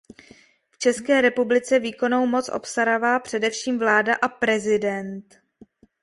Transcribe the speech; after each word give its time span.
V 0.71 0.77
České 0.77 1.21
republice 1.21 1.79
výkonnou 1.79 2.25
moc 2.25 2.49
obstarává 2.49 3.19
především 3.19 3.79
vláda 3.79 4.15
a 4.15 4.27
prezident. 4.27 5.35